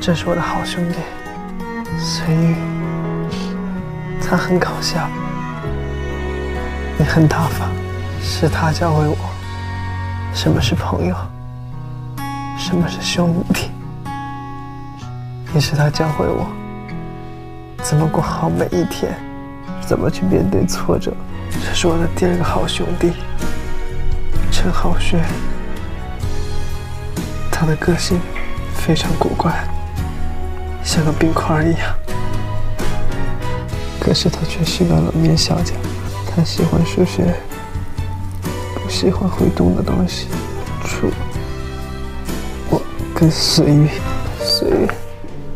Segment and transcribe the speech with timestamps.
[0.00, 0.96] 这是我的好兄弟
[1.98, 2.56] 孙玉，
[4.18, 5.06] 他很搞笑，
[6.96, 7.68] 你很大方，
[8.22, 9.16] 是他教会我。
[10.32, 11.14] 什么是朋友，
[12.56, 13.70] 什么是兄弟，
[15.52, 16.50] 也是他教会我。
[17.82, 19.14] 怎么过好每一天，
[19.86, 21.12] 怎么去面对挫折。
[21.50, 23.12] 这是我的第二个好兄弟。
[24.50, 25.22] 陈浩轩，
[27.52, 28.18] 他的个性
[28.74, 29.52] 非常古怪，
[30.82, 31.94] 像个冰块一样，
[34.00, 35.76] 可是他却是个冷面笑匠。
[36.26, 37.34] 他喜欢数学，
[38.74, 40.28] 不喜欢会动的东西。
[40.84, 41.08] 除
[42.70, 42.80] 我
[43.14, 43.88] 跟思雨，
[44.40, 44.88] 思雨，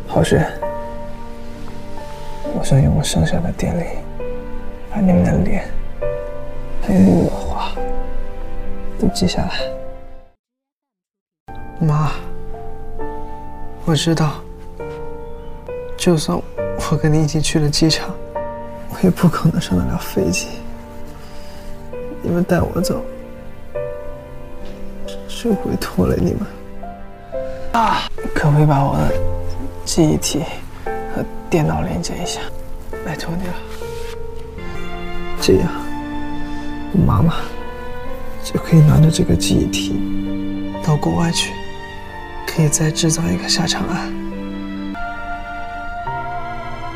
[0.06, 0.46] 浩轩，
[2.56, 3.84] 我想用我剩下的电力，
[4.90, 5.66] 把你们的脸。
[6.86, 7.72] 还有你的话
[9.00, 9.52] 都记下来，
[11.80, 12.12] 妈。
[13.86, 14.43] 我知道，
[16.04, 16.38] 就算
[16.90, 18.14] 我跟你一起去了机场，
[18.90, 20.48] 我也不可能上得了飞机。
[22.20, 23.02] 你们带我走，
[25.26, 26.42] 是会拖累你们。
[27.72, 28.02] 啊，
[28.34, 29.14] 可不可以把我的
[29.86, 30.42] 记忆体
[31.16, 32.38] 和电脑连接一下？
[33.02, 33.54] 拜托你了，
[35.40, 35.66] 这样。
[36.92, 37.36] 我妈妈
[38.42, 39.98] 就可以拿着这个记忆体
[40.84, 41.54] 到国外去，
[42.46, 44.12] 可以再制造一个下长安。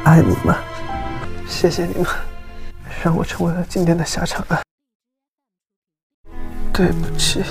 [0.09, 0.57] 爱你们，
[1.47, 2.07] 谢谢你们，
[3.05, 4.59] 让我成为了今天的下长安。
[6.73, 7.43] 对不起。